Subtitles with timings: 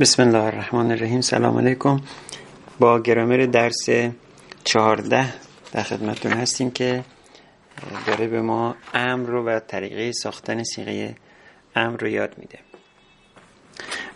[0.00, 1.20] بسم الله الرحمن الرحیم.
[1.20, 2.00] سلام علیکم.
[2.78, 4.12] با گرامر درس
[4.64, 5.34] چهارده
[5.72, 7.04] در خدمتتون هستیم که
[8.06, 11.14] داره به ما امر رو و طریقه ساختن سیغه
[11.76, 12.58] امر رو یاد میده.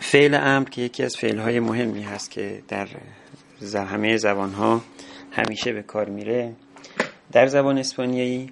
[0.01, 2.89] فعل امر که یکی از فعل های مهمی هست که در
[3.75, 4.81] همه زبان ها
[5.31, 6.53] همیشه به کار میره.
[7.33, 8.51] در زبان اسپانیایی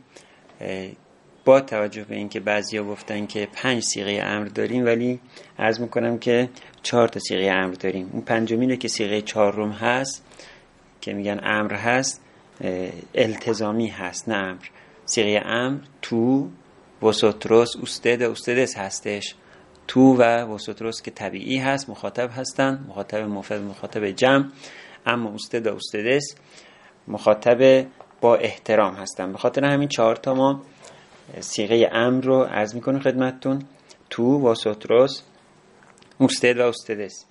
[1.45, 5.21] با توجه به اینکه بعضیا گفتن که پنج سیغه امر داریم ولی
[5.59, 6.49] عرض می‌کنم که
[6.83, 8.11] چهار تا سیغه امر داریم.
[8.13, 10.25] اون پنجمینه که سیغه چهارم هست
[11.01, 12.21] که میگن امر هست
[13.15, 14.65] التزامی هست نه امر.
[15.05, 16.49] سیغه امر تو
[17.03, 19.35] وسوتروس استد استدس هستش.
[19.89, 20.23] تو و
[20.55, 24.45] وسوتروس که طبیعی هست مخاطب هستن مخاطب مفرد مخاطب جمع.
[25.07, 26.35] اما استد و استدس
[27.09, 27.87] مخاطب
[28.21, 29.33] با احترام هستن.
[29.33, 30.63] به خاطر همین چهار تا ما
[31.41, 33.63] سیغه امر رو عرض می‌کنیم خدمتتون.
[34.11, 35.23] تو واسوتروس
[36.21, 37.25] استد و استدس.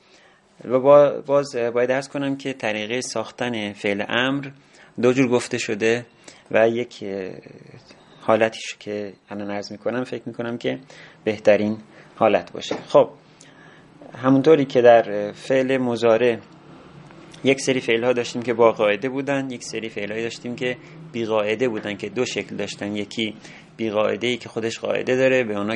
[0.65, 0.79] و
[1.21, 4.47] باز باید ارز کنم که طریقه ساختن فعل امر
[5.01, 6.05] دو جور گفته شده
[6.51, 7.05] و یک
[8.21, 10.79] حالتیش که الان عرض می‌کنم فکر می‌کنم که
[11.23, 11.77] بهترین
[12.15, 12.75] حالت باشه.
[12.87, 13.09] خب
[14.15, 16.39] همونطوری که در فعل مزاره
[17.43, 20.77] یک سری فعل ها داشتیم که با قاعده بودن یک سری فعل داشتیم که
[21.11, 23.35] بی قاعده بودن که دو شکل داشتن یکی
[23.81, 25.75] بی قاعده ای که خودش قاعده داره به اونا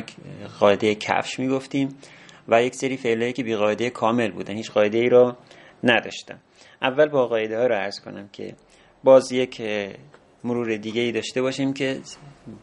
[0.60, 1.88] قاعده کفش می‌گفتیم
[2.48, 5.36] و یک سری فعله که بی قاعده کامل بودن هیچ قاعده ای رو
[5.84, 6.38] نداشتن.
[6.82, 8.54] اول با قاعده ها رو عرض کنم که
[9.04, 9.62] باز یک
[10.44, 12.00] مرور دیگه ای داشته باشیم که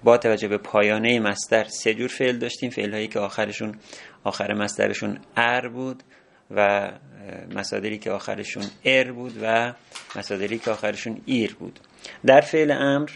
[0.04, 2.70] با توجه به پایانه مستر سه جور فعل داشتیم.
[2.70, 3.76] فعل هایی که آخرشون
[4.24, 6.04] آخر مسترشون ار بود
[6.52, 6.92] و
[7.56, 9.74] مصادری که آخرشون ار بود و
[10.16, 11.80] مصادری که آخرشون ir بود.
[12.26, 13.10] در فعل امر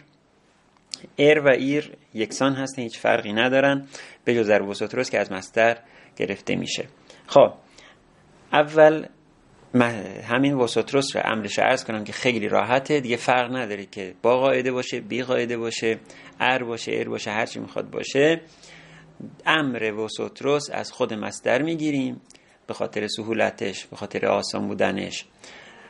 [1.18, 3.88] er و ir یکسان هستن هیچ فرقی ندارن
[4.26, 5.78] به جز در vosotros که از مصدر
[6.16, 6.86] گرفته میشه.
[7.28, 7.54] خب
[8.54, 9.06] اول
[10.30, 13.00] همین vosotros رو امرش عرض کنم که خیلی راحته.
[13.00, 16.00] دیگه فرق نداره که با قاعده باشه بی قاعده باشه
[16.40, 18.42] ar باشه er باشه هرچی می‌خواد باشه.
[19.46, 22.22] امر vosotros از خود مصدر می‌گیریم
[22.68, 25.26] به خاطر سهولتش به خاطر آسان بودنش.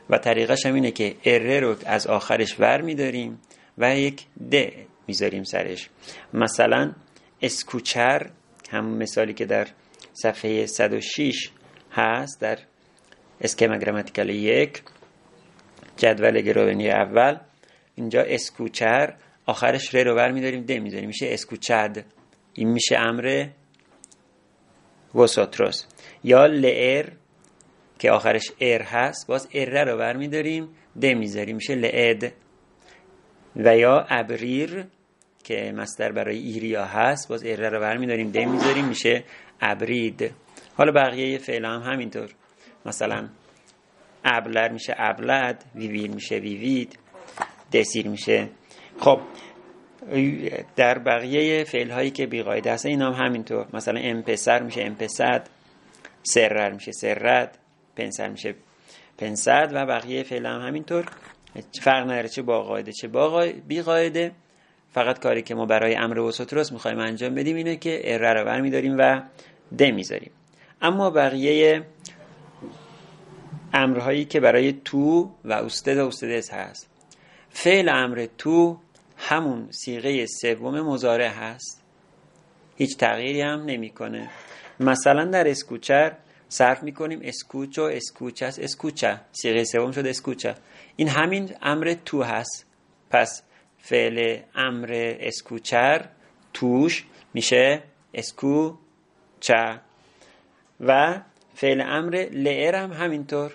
[0.09, 3.39] و طریقش هم اینه که اره رو از آخرش ور میداریم
[3.77, 4.55] و یک د
[5.07, 5.89] می‌ذاریم سرش.
[6.33, 6.93] مثلا
[7.41, 8.29] اسکوچر
[8.69, 9.67] همون مثالی که در
[10.13, 11.49] صفحه 106
[11.91, 12.57] هست در
[13.41, 14.81] اسکما گراماتیکال یک
[15.97, 17.37] جدول گراونی اول.
[17.95, 19.13] اینجا اسکوچر
[19.45, 22.05] آخرش ر رو ور میداریم د می‌ذاریم میشه اسکوچد.
[22.53, 23.47] این میشه امر
[25.15, 25.85] وساتروس
[26.23, 27.09] یا لئر
[27.99, 30.69] که آخرش ار هست باز ار رو ور میداریم
[31.01, 31.55] د می‌ذاریم.
[31.55, 32.33] میشه لعد
[33.55, 34.85] و یا ابریر
[35.47, 39.23] که مستر برای ایریا هست باز ار رو ور میداریم د می‌ذاریم میشه
[39.61, 40.31] ابرید.
[40.77, 42.29] حالا بقیه فعل هم همینطور.
[42.85, 43.29] مثلا
[44.25, 46.99] ابلر میشه ابلد ویویر میشه ویوید
[47.73, 48.49] دسیر میشه.
[48.99, 49.19] خب
[50.75, 53.67] در بقیه فعل هایی که بیقاعده هست این هم همینطور.
[53.73, 55.49] مثلا امپسر میشه امپسد
[56.23, 57.57] سرر میشه سرد
[57.95, 58.55] پنسر میشه
[59.17, 61.05] پنسد و بقیه فعل هم همینطور.
[61.81, 64.31] فرق نداره چه با قاعده چه با بی قاعده
[64.97, 68.61] فقط کاری که ما برای امر وسطروس می‌خوایم انجام بدیم اینه که اره رو بر
[68.61, 69.21] میداریم و
[69.77, 70.31] د می‌ذاریم.
[70.81, 71.83] اما بقیه
[73.73, 76.89] امرهایی که برای tú و usted و ustedes هست.
[77.49, 78.77] فعل امر tú
[79.17, 81.81] همون صیغه سوم مضارع هست.
[82.77, 84.29] هیچ تغییری هم نمی‌کنه.
[84.79, 86.11] مثلا در escuchar
[86.49, 89.19] صرف می‌کنیم escucho escuchas escucha.
[89.31, 90.55] صیغه سوم شد escucha.
[90.95, 92.65] این همین امر tú هست.
[93.09, 93.43] پس
[93.89, 94.89] فعل امر
[95.19, 96.09] escuchar
[96.53, 99.81] tú ش میشه escucha
[100.79, 101.21] و
[101.53, 103.51] فعل امر لئر هم همینطور.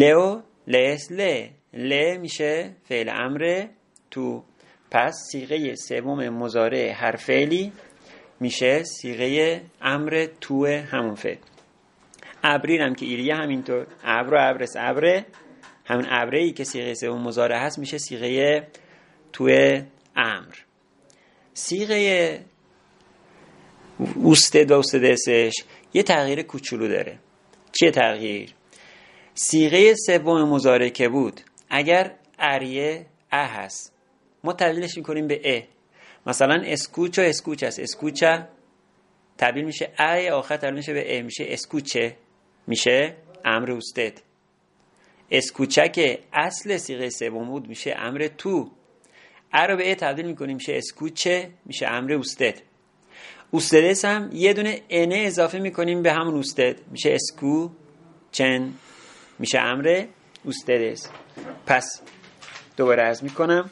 [0.00, 3.66] لئو لس ل ل میشه فعل امر
[4.10, 4.42] تو.
[4.90, 7.72] پس سیغه سوم مزارع هر فعلی
[8.40, 11.36] میشه سیغه امر تو همون فعل.
[12.44, 13.86] ابریر هم که ایریه همینطور.
[14.04, 15.26] ابر و ابرس ابره
[15.88, 18.66] همون ابره که سیغه سوم مزارع هست میشه سیغه
[19.32, 19.44] تو
[20.16, 20.54] امر.
[21.54, 22.40] سیغه
[24.14, 25.54] اوستد و اوستدسش
[25.94, 27.18] یه تغییر کوچولو داره.
[27.72, 28.54] چیه تغییر؟
[29.34, 31.40] سیغه سوم مزاره که بود
[31.70, 33.92] اگر اریه ا هست
[34.44, 35.62] ما تبدیلش می‌کنیم به ا.
[36.26, 38.48] مثلا اسکوچ و اسکوچ هست اسکوچه
[39.38, 41.22] تبدیل میشه ای آخر تبدیل میشه به ا.
[41.22, 42.16] میشه اسکوچه.
[42.66, 44.27] میشه امر اوستد.
[45.30, 48.70] اسکوچه اصل سیغه سوم بود میشه امر تو.
[49.52, 52.54] ا رو به ا تبدیل می‌کنیم میشه اسکوچه میشه امر اوستد.
[53.50, 57.70] اوستدس هم یه دونه انه اضافه می‌کنیم به همون اوستد میشه اسکو
[58.32, 58.72] چن
[59.38, 60.04] میشه امر
[60.44, 61.10] اوستدس.
[61.66, 62.02] پس
[62.76, 63.70] دوباره عرض می‌کنم.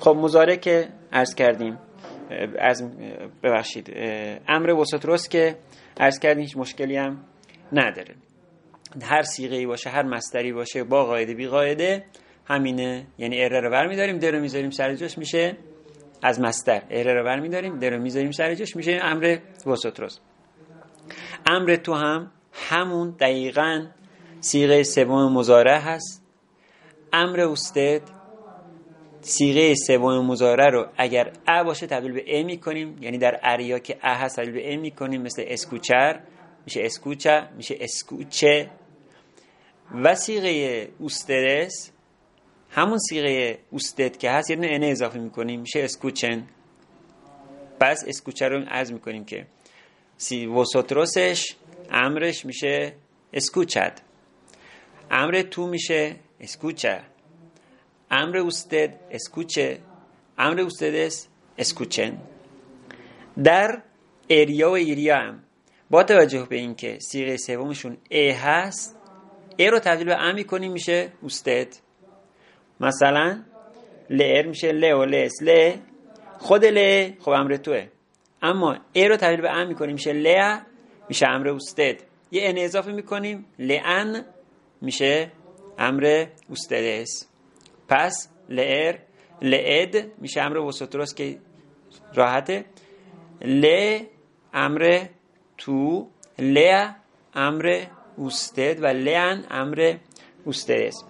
[0.00, 1.78] خب مزاره که عرض کردیم
[2.58, 2.82] از
[3.42, 3.92] ببخشید
[4.48, 5.56] امر وسط که
[6.00, 7.24] عرض کردیم هیچ مشکلی هم
[7.72, 8.14] نداره.
[9.02, 12.04] هر سیغه باشه هر مستری باشه با قاعده بی قاعده
[12.46, 13.06] همینه.
[13.18, 15.56] یعنی اره رو برمیداریم در رو می‌ذاریم سر جاش میشه
[16.22, 20.12] از مستر اره رو برمیداریم در رو می‌ذاریم سر جاش میشه امر وسط
[21.46, 23.86] امر تو هم همون دقیقا
[24.40, 26.24] سیغه سوم مزاره هست.
[27.12, 28.02] امر اوستد
[29.20, 32.98] سیغه سوم مزاره رو اگر ا باشه تبدیل به ا می‌کنیم.
[33.00, 36.20] یعنی در اریا که ا هست تبدیل به ا می‌کنیم مثل اسکوچر
[36.64, 38.70] میشه اسکوچه میشه اسکوچه.
[39.94, 41.90] و سیغه اوسترس
[42.70, 46.46] همون سیغه اوستد که هست یه دونه ان اضافه می‌کنیم میشه اسکوچن.
[47.80, 49.46] پس اسکوچه رو عرض می‌کنیم که
[50.16, 51.54] سی وسطرسش
[51.90, 52.92] امرش میشه
[53.32, 54.00] اسکوچد
[55.10, 57.00] امر تو میشه اسکوچه.
[58.10, 59.78] امر اوستد اسکوچه.
[60.38, 62.18] امر اوستدس اسکوچن.
[63.44, 63.82] در
[64.30, 65.42] اریا و ایریا هم
[65.90, 68.97] با توجه به اینکه سیغه سومشون ا هست
[69.58, 71.68] ا رو تبدیل به ا می‌کنیم میشه اوستد
[72.80, 73.42] مثلا
[74.10, 75.76] لر میشه ل و لس ل.
[76.38, 77.88] خود ل خب امر توه.
[78.42, 80.58] اما ا رو تبدیل به ا می‌کنیم میشه ل
[81.08, 81.96] میشه امر اوستد
[82.30, 84.24] یه ان اضافه می‌کنیم لان
[84.82, 85.32] میشه
[85.78, 87.28] امر اوستدس
[87.88, 88.98] پس لر
[89.42, 91.38] لعد میشه امر وسطرس که
[92.14, 92.64] راحته.
[93.42, 93.98] ل
[94.54, 95.06] امر
[95.58, 96.08] تو.
[96.38, 96.58] ل
[97.34, 97.84] امر
[98.18, 99.94] اوستد و لعن امر
[100.44, 101.04] اوستدس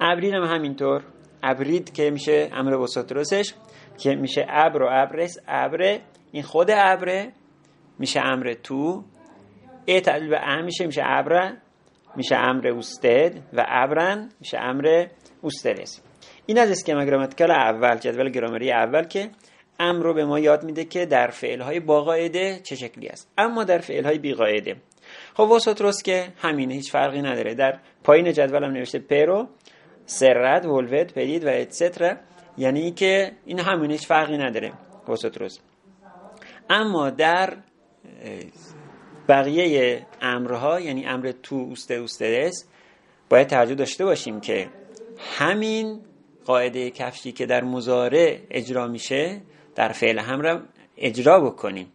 [0.00, 1.02] ابرید هم همینطور.
[1.42, 3.54] ابرید که میشه امر وسطرسش
[3.98, 5.98] که میشه ابر و ابرس ابر
[6.32, 7.32] این خود ابره
[7.98, 9.04] میشه امر تو.
[9.84, 11.52] ای تبدیل به ام میشه میشه ابر
[12.16, 15.06] میشه امر اوستد و ابرن میشه امر
[15.42, 16.02] اوسترس
[16.46, 19.30] این از اسکما گراماتیکال اول جدول گرامری اول که
[19.80, 23.32] امر رو به ما یاد میده که در فعل های با قاعده چه شکلی است.
[23.38, 24.76] اما در فعل های بی قاعده
[25.38, 27.54] خب وسطرس که همینه هیچ فرقی نداره.
[27.54, 29.48] در پایین جدول هم نوشته پرو
[30.06, 32.14] سرت ولوت پدید و اتسترا
[32.56, 34.72] یعنی که این همینه هیچ فرقی نداره
[35.08, 35.58] وسطرس
[36.70, 37.56] اما در
[39.28, 42.64] بقیه امرها یعنی امر تو اوسته اوسترس
[43.30, 44.68] باید توجه داشته باشیم که
[45.38, 46.00] همین
[46.44, 49.40] قاعده کفشی که در مضارع اجرا میشه
[49.74, 50.60] در فعل امر
[50.96, 51.92] اجرا بکنیم.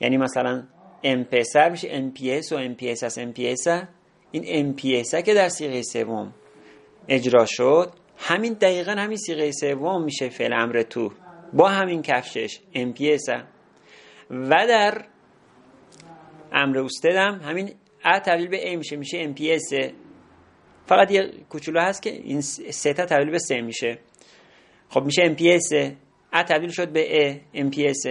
[0.00, 0.62] یعنی مثلا
[1.04, 3.66] empezar میشه empiezo empiezas empieza.
[4.30, 6.34] این empieza که در صیغه سوم
[7.08, 7.92] اجرا شد.
[8.16, 11.12] همین دقیقا همین صیغه سوم میشه فعل امر tú.
[11.52, 13.28] با همین کفشش empieza.
[14.30, 15.04] و در
[16.52, 17.74] امر usted م همین
[18.04, 19.70] a تبدیل به e میشه میشه empiece.
[20.86, 23.98] فقط یه کوچولو هست که این zeta تبدیل به ce میشه.
[24.88, 25.72] خب میشه empiece.
[26.32, 28.02] a تبدیل شد به e empiece.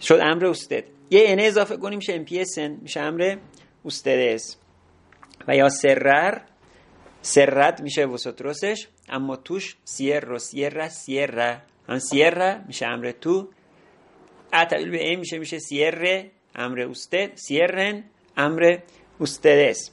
[0.00, 0.84] شد امر usted.
[1.10, 3.36] یه n اضافه کنیم میشه empiecen میشه امر
[3.82, 4.56] ustedes.
[5.48, 6.40] و یا cerrar.
[7.22, 11.40] cerrad میشه vosotros ش اما tú ش cierro cierras cierra
[11.88, 13.48] هم cierra میشه امر tú.
[14.52, 17.36] a تبدیل به e میشه میشه cierre امر usted.
[17.36, 18.04] cierren
[18.36, 18.78] امر
[19.18, 19.90] ustedes.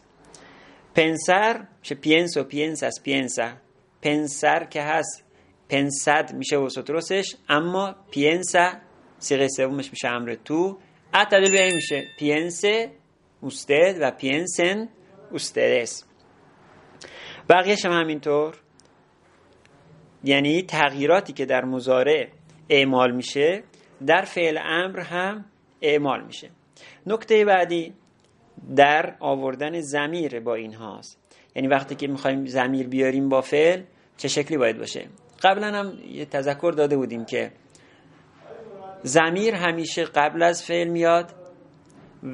[0.95, 3.51] pensar میشه pienso piensas piensa
[4.01, 5.23] pensar که هست
[5.69, 8.71] pensad میشه vosotros ش اما piensa
[9.21, 10.77] صیغه سومش میشه امر tú.
[11.13, 12.07] a تبدیل به e میشه.
[12.19, 12.91] piense
[13.41, 14.89] usted و piensen
[15.31, 16.05] ustedes
[17.49, 18.55] بقیهش هم همینطور.
[20.23, 22.27] یعنی تغییراتی که در مزارع
[22.69, 23.63] اعمال میشه
[24.07, 25.45] در فعل امر هم
[25.81, 26.49] اعمال میشه.
[27.07, 27.93] نکته بعدی
[28.75, 31.19] در آوردن زمیر با این هاست.
[31.55, 33.81] یعنی وقتی که می‌خوایم زمیر بیاریم با فعل
[34.17, 35.07] چه شکلی باید باشه؟
[35.43, 37.51] قبلا هم یه تذکر داده بودیم که
[39.03, 41.33] زمیر همیشه قبل از فعل میاد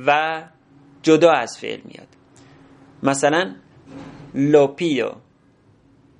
[0.08, 0.44] و
[1.02, 2.08] جدا از فعل میاد.
[3.04, 3.56] مثلا
[4.34, 5.12] lo pido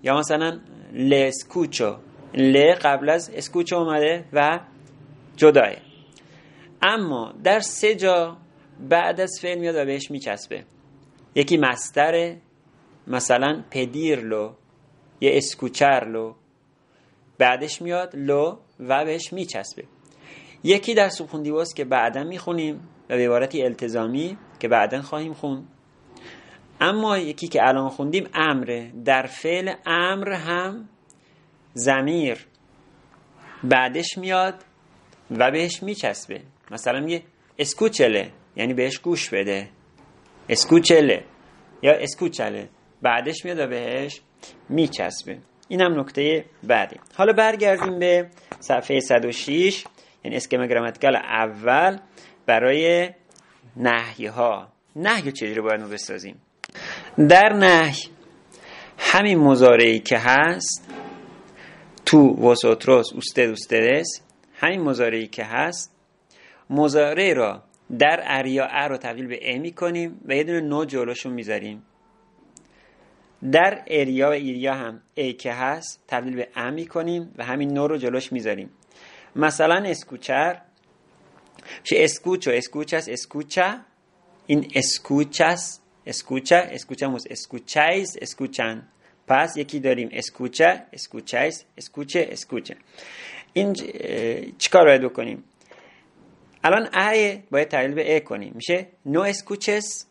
[0.04, 0.60] یا مثلا
[0.94, 1.96] lo escucho
[2.34, 4.60] lo قبل از escucho اومده و
[5.36, 5.74] جداه.
[6.82, 8.38] اما در سه جا
[8.80, 10.64] بعد از فعل میاد و بهش میچسبه.
[11.36, 12.42] یکی مصدره
[13.08, 14.54] مثلا pedirlo
[15.22, 16.36] یه escucharlo
[17.38, 19.84] بعدش میاد lo و بهش میچسبه.
[20.64, 22.76] یکی در gerundio است که بعدا می‌خونیم
[23.10, 25.68] و به عبارتی التزامی که بعدا خواهیم خون
[26.82, 30.90] اما یکی که الان خوندیم امره در فعل امر هم
[31.74, 32.38] زمیر
[33.64, 34.56] بعدش میاد
[35.32, 36.42] و بهش میچسبه.
[36.72, 37.24] مثلا میگه
[37.60, 39.70] اسکوچله یعنی بهش گوش بده.
[40.50, 41.24] اسکوچله
[41.82, 42.70] یا اسکوچله.
[43.02, 44.22] بعدش میاد و بهش
[44.70, 45.38] میچسبه.
[45.68, 46.96] این هم نکته بعدی.
[47.16, 49.84] حالا برگردیم به صفحه 106
[50.28, 52.00] یعنی اسکم گراماتیکال اول
[52.46, 53.10] برای
[53.76, 56.42] نهی ها نهی چجوری باید ما بسازیم؟
[57.30, 58.04] در نهی
[58.98, 60.90] همین مزارعی که هست
[62.06, 64.22] تو وسوتروس اوستد اوستدس
[64.54, 65.96] همین مزارعی که هست
[66.70, 67.64] مزارع را
[68.00, 71.84] در اریا ا رو تبدیل به ا کنیم و یه دونه نو جلوشون می‌ذاریم.
[73.52, 77.88] در اریا و ایریا هم ای که هست تبدیل به ا کنیم و همین نو
[77.88, 78.70] رو جلوش می‌ذاریم.
[79.36, 80.62] مثلا اسکوچر
[81.82, 83.80] میشه اسکوچو اسکوچس اسکوچا
[84.48, 88.88] این اسکوچس اسکوچا اسکوچاموس اسکوچایز اسکوچن
[89.28, 92.76] پس یکی داریم اسکوچا اسکوچایز اسکوچه اسکوچه
[93.54, 93.74] این
[94.58, 95.44] چیکار باید بکنیم
[96.64, 100.06] الان ای باید تبدیل به ا کنیم میشه نو اسکوچس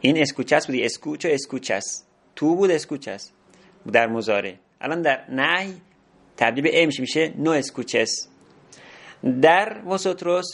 [0.00, 2.04] این اسکوچس بودی اسکوچو اسکوچس
[2.36, 3.30] تو بود اسکوچس
[3.92, 5.74] در مضارع الان در نهی
[6.42, 8.28] تبدیل به e میشه no escuches
[9.42, 10.46] در vosotros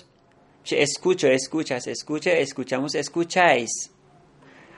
[0.62, 3.70] میشه escucho escuchas escucha escuchamos escucháis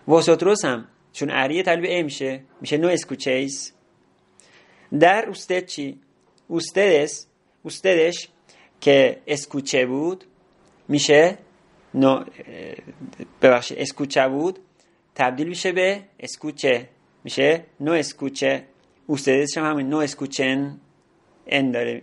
[0.09, 3.73] vosotros هم چون ar یه تبدیل به e میشه میشه no escuchéis
[5.01, 5.99] در usted چی؟
[6.49, 7.27] ustedes
[7.63, 8.29] usted ش
[8.81, 10.25] که escucha بود
[10.89, 11.39] میشه
[11.95, 12.25] no
[13.43, 14.59] ببخشید escucha بود
[15.15, 16.89] تبدیل میشه به اسکوچه
[17.25, 18.65] میشه نو اسکوچه
[19.07, 20.81] اوستدش هم همین نو اسکوچن
[21.51, 22.03] ان داره.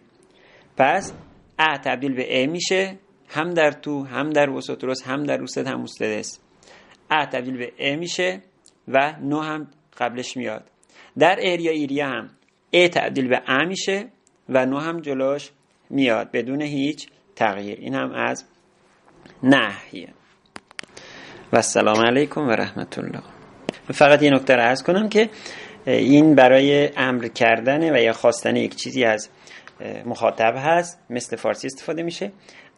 [0.77, 1.13] پس
[1.59, 2.97] ا تبدیل به ا میشه.
[3.29, 6.39] هم در تو هم در وسوتروس هم در اوستد هم اوستدس
[7.11, 8.41] ا تبدیل به ا میشه
[8.87, 10.63] و نو هم قبلش میاد.
[11.19, 12.29] در اریا ایریا هم
[12.73, 14.07] ا تبدیل به ا میشه
[14.49, 15.49] و نو هم جلوش
[15.89, 17.79] میاد بدون هیچ تغییر.
[17.79, 18.45] این هم از
[19.43, 20.09] نحیه.
[21.53, 23.23] و السلام علیکم و رحمت الله.
[23.93, 25.29] فقط یه نکته رو ارز کنم که
[25.85, 29.29] این برای امر کردن و یا خواستن یک چیزی از
[30.05, 32.31] مخاطب هست مثل فارسی استفاده میشه.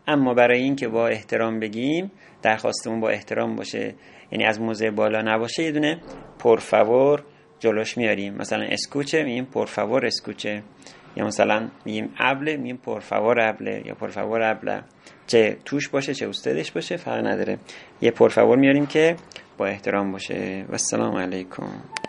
[0.08, 3.96] اما برای اینکه با احترام بگیم درخواستمون با احترام باشه
[4.32, 6.02] یعنی از موضع بالا نباشه یه دونه
[6.40, 7.24] پرفور
[7.60, 8.36] جلوش میاریم.
[8.36, 10.64] مثلا اسکوچه میگیم پرفور اسکوچه.
[11.16, 14.84] یا مثلا میگیم ابله میگیم پرفور ابله یا پرفور ابله.
[15.28, 17.58] چه توش باشه چه استدش باشه فرق نداره.
[18.02, 19.16] یه پرفور میاریم که
[19.58, 20.66] با احترام باشه.
[20.70, 21.68] و السلام علیکم.